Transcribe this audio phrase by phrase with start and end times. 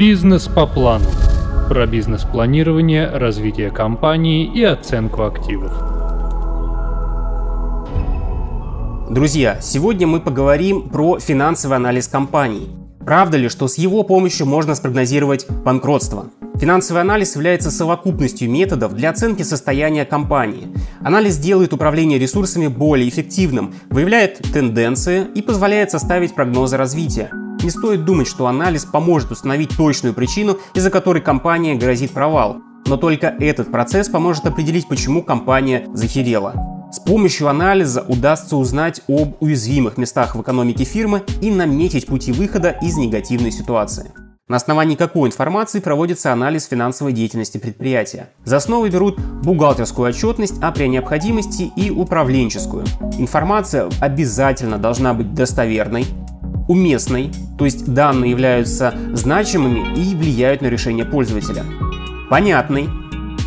[0.00, 1.04] Бизнес по плану.
[1.68, 5.70] Про бизнес-планирование, развитие компании и оценку активов.
[9.10, 12.70] Друзья, сегодня мы поговорим про финансовый анализ компаний.
[13.04, 16.30] Правда ли, что с его помощью можно спрогнозировать банкротство?
[16.54, 20.68] Финансовый анализ является совокупностью методов для оценки состояния компании.
[21.02, 27.30] Анализ делает управление ресурсами более эффективным, выявляет тенденции и позволяет составить прогнозы развития.
[27.62, 32.56] Не стоит думать, что анализ поможет установить точную причину, из-за которой компания грозит провал.
[32.86, 36.54] Но только этот процесс поможет определить, почему компания захерела.
[36.90, 42.70] С помощью анализа удастся узнать об уязвимых местах в экономике фирмы и наметить пути выхода
[42.82, 44.10] из негативной ситуации.
[44.48, 48.30] На основании какой информации проводится анализ финансовой деятельности предприятия.
[48.44, 52.84] За основу берут бухгалтерскую отчетность, а при необходимости и управленческую.
[53.18, 56.06] Информация обязательно должна быть достоверной,
[56.66, 61.62] уместной, то есть данные являются значимыми и влияют на решение пользователя.
[62.30, 62.88] Понятной,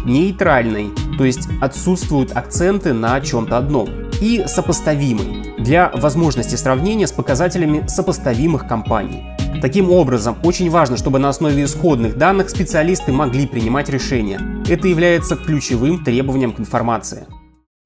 [0.05, 3.89] нейтральной, то есть отсутствуют акценты на чем-то одном.
[4.21, 9.25] И сопоставимой, для возможности сравнения с показателями сопоставимых компаний.
[9.63, 14.39] Таким образом, очень важно, чтобы на основе исходных данных специалисты могли принимать решения.
[14.69, 17.25] Это является ключевым требованием к информации.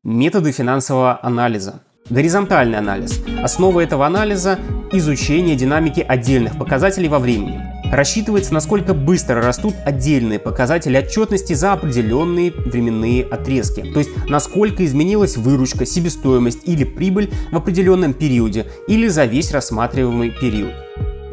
[0.04, 1.84] Методы финансового анализа.
[2.10, 3.20] Горизонтальный анализ.
[3.44, 4.58] Основа этого анализа–
[4.94, 7.62] изучение динамики отдельных показателей во времени.
[7.92, 13.82] Рассчитывается, насколько быстро растут отдельные показатели отчетности за определенные временные отрезки.
[13.94, 20.32] То есть, насколько изменилась выручка, себестоимость или прибыль в определенном периоде или за весь рассматриваемый
[20.32, 20.72] период.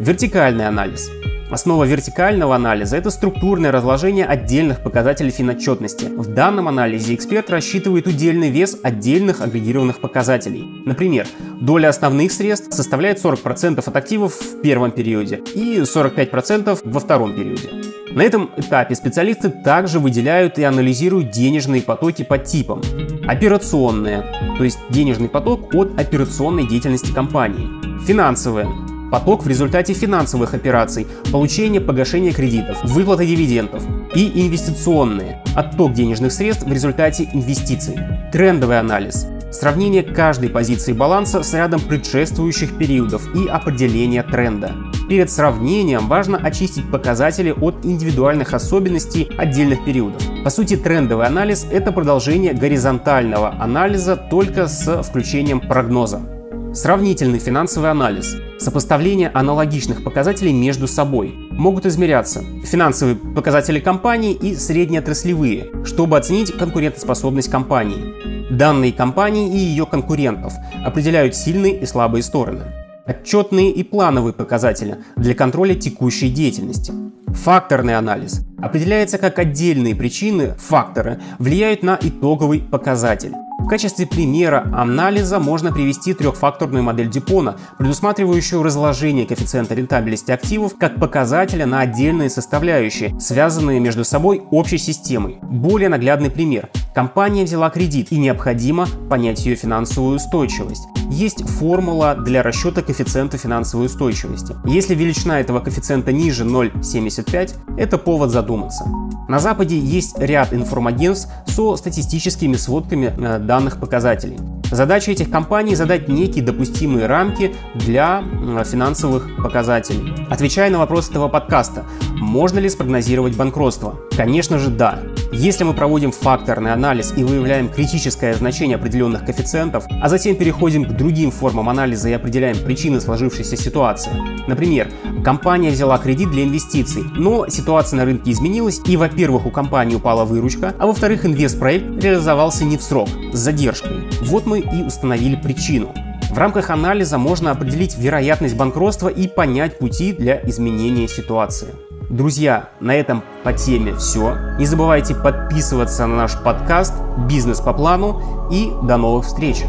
[0.00, 1.08] Вертикальный анализ–
[1.55, 6.06] Основа вертикального анализа– это структурное разложение отдельных показателей финотчетности.
[6.06, 10.64] В данном анализе эксперт рассчитывает удельный вес отдельных агрегированных показателей.
[10.84, 11.28] Например,
[11.61, 17.70] доля основных средств составляет 40% от активов в первом периоде и 45% во втором периоде.
[18.11, 22.83] На этом этапе специалисты также выделяют и анализируют денежные потоки по типам.
[23.28, 24.24] Операционные,
[24.58, 27.68] то есть денежный поток от операционной деятельности компании.
[28.07, 28.67] Финансовые,
[29.14, 36.67] поток в результате финансовых операций, получения погашения кредитов, выплаты дивидендов и инвестиционные– отток денежных средств
[36.67, 37.97] в результате инвестиций.
[38.33, 44.75] Трендовый анализ– сравнение каждой позиции баланса с рядом предшествующих периодов и определение тренда.
[45.08, 50.23] Перед сравнением важно очистить показатели от индивидуальных особенностей отдельных периодов.
[50.42, 56.33] По сути, трендовый анализ– это продолжение горизонтального анализа только с включением прогноза.
[56.74, 58.36] Сравнительный финансовый анализ.
[58.58, 61.33] Сопоставление аналогичных показателей между собой.
[61.52, 68.52] Могут измеряться финансовые показатели компании и среднеотраслевые, чтобы оценить конкурентоспособность компании.
[68.52, 70.52] Данные компании и ее конкурентов
[70.84, 72.64] определяют сильные и слабые стороны.
[73.07, 76.92] Отчетные и плановые показатели для контроля текущей деятельности.
[77.29, 83.34] Факторный анализ определяется как отдельные причины, факторы, влияют на итоговый показатель.
[83.64, 91.01] В качестве примера анализа можно привести трехфакторную модель Дюпона, предусматривающую разложение коэффициента рентабельности активов как
[91.01, 95.39] показателя на отдельные составляющие, связанные между собой общей системой.
[95.41, 96.69] Более наглядный пример.
[96.94, 100.84] Компания взяла кредит и необходимо понять ее финансовую устойчивость.
[101.10, 104.55] Есть формула для расчета коэффициента финансовой устойчивости.
[104.64, 108.86] Если величина этого коэффициента ниже 0,75, это повод задуматься.
[109.28, 114.38] На Западе есть ряд информагентств со статистическими сводками э, данных показателей.
[114.70, 118.22] Задача этих компаний задать некие допустимые рамки для
[118.64, 120.12] финансовых показателей.
[120.30, 123.98] Отвечая на вопрос этого подкаста, можно ли спрогнозировать банкротство?
[124.16, 125.00] Конечно же да.
[125.33, 130.93] Если мы проводим факторный анализ и выявляем критическое значение определенных коэффициентов, а затем переходим к
[130.93, 134.12] другим формам анализа и определяем причины сложившейся ситуации.
[134.46, 134.88] Например,
[135.25, 140.25] компания взяла кредит для инвестиций, но ситуация на рынке изменилась и, во-первых, у компании упала
[140.25, 144.08] выручка, а во-вторых, инвестпроект реализовался не в срок, с задержкой.
[144.23, 145.93] Вот мы и установили причину.
[146.31, 151.69] В рамках анализа можно определить вероятность банкротства и понять пути для изменения ситуации.
[152.10, 154.36] Друзья, на этом по теме все.
[154.58, 156.94] Не забывайте подписываться на наш подкаст
[157.28, 159.64] «Бизнес по плану» и до новых встреч!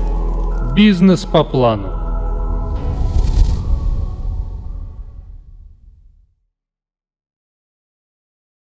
[0.76, 1.95] Бизнес по плану.